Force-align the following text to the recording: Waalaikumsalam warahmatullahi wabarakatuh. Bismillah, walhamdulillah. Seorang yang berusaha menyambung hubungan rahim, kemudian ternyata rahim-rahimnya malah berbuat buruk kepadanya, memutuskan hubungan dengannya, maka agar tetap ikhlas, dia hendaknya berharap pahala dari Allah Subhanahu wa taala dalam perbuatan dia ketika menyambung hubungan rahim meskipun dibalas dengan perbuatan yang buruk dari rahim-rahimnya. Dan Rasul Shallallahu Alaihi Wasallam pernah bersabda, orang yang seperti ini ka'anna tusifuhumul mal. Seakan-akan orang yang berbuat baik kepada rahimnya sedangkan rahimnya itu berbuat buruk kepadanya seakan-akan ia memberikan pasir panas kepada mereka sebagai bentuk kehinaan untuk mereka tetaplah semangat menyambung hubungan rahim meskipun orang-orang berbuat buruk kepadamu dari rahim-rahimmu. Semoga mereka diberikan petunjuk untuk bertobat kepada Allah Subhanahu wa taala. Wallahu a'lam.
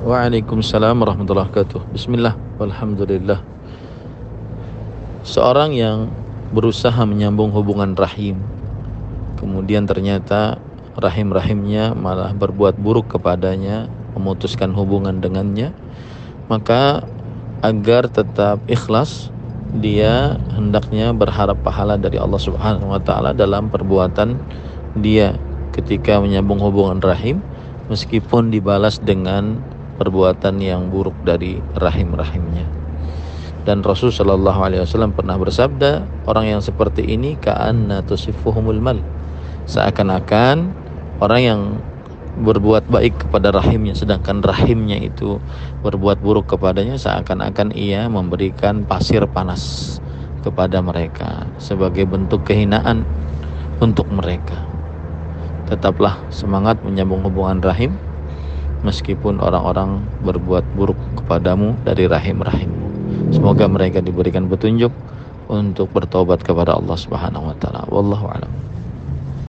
Waalaikumsalam 0.00 0.96
warahmatullahi 0.96 1.52
wabarakatuh. 1.52 1.92
Bismillah, 1.92 2.32
walhamdulillah. 2.56 3.44
Seorang 5.28 5.76
yang 5.76 6.08
berusaha 6.56 7.04
menyambung 7.04 7.52
hubungan 7.52 7.92
rahim, 7.92 8.40
kemudian 9.36 9.84
ternyata 9.84 10.56
rahim-rahimnya 10.96 11.92
malah 11.92 12.32
berbuat 12.32 12.80
buruk 12.80 13.12
kepadanya, 13.12 13.92
memutuskan 14.16 14.72
hubungan 14.72 15.20
dengannya, 15.20 15.76
maka 16.48 17.04
agar 17.60 18.08
tetap 18.08 18.56
ikhlas, 18.72 19.28
dia 19.84 20.40
hendaknya 20.56 21.12
berharap 21.12 21.60
pahala 21.60 22.00
dari 22.00 22.16
Allah 22.16 22.40
Subhanahu 22.40 22.96
wa 22.96 23.04
taala 23.04 23.36
dalam 23.36 23.68
perbuatan 23.68 24.40
dia 24.96 25.36
ketika 25.76 26.24
menyambung 26.24 26.56
hubungan 26.56 27.04
rahim 27.04 27.44
meskipun 27.92 28.48
dibalas 28.48 28.96
dengan 28.96 29.60
perbuatan 30.00 30.56
yang 30.64 30.88
buruk 30.88 31.12
dari 31.28 31.60
rahim-rahimnya. 31.76 32.64
Dan 33.68 33.84
Rasul 33.84 34.08
Shallallahu 34.08 34.60
Alaihi 34.64 34.80
Wasallam 34.80 35.12
pernah 35.12 35.36
bersabda, 35.36 36.24
orang 36.24 36.56
yang 36.56 36.60
seperti 36.64 37.04
ini 37.04 37.36
ka'anna 37.36 38.00
tusifuhumul 38.08 38.80
mal. 38.80 38.96
Seakan-akan 39.68 40.72
orang 41.20 41.40
yang 41.44 41.60
berbuat 42.40 42.88
baik 42.88 43.28
kepada 43.28 43.52
rahimnya 43.52 43.92
sedangkan 43.92 44.40
rahimnya 44.40 44.96
itu 45.02 45.42
berbuat 45.84 46.22
buruk 46.24 46.48
kepadanya 46.48 46.96
seakan-akan 46.96 47.74
ia 47.76 48.06
memberikan 48.06 48.86
pasir 48.86 49.26
panas 49.28 49.98
kepada 50.40 50.80
mereka 50.80 51.44
sebagai 51.60 52.06
bentuk 52.08 52.46
kehinaan 52.46 53.02
untuk 53.82 54.08
mereka 54.08 54.56
tetaplah 55.66 56.16
semangat 56.30 56.78
menyambung 56.86 57.20
hubungan 57.26 57.60
rahim 57.60 57.98
meskipun 58.82 59.38
orang-orang 59.40 60.00
berbuat 60.24 60.64
buruk 60.76 60.96
kepadamu 61.20 61.76
dari 61.84 62.08
rahim-rahimmu. 62.08 62.86
Semoga 63.30 63.68
mereka 63.70 64.02
diberikan 64.02 64.48
petunjuk 64.50 64.90
untuk 65.50 65.90
bertobat 65.90 66.42
kepada 66.46 66.78
Allah 66.78 66.96
Subhanahu 66.96 67.50
wa 67.50 67.56
taala. 67.58 67.82
Wallahu 67.90 68.26
a'lam. 68.30 68.52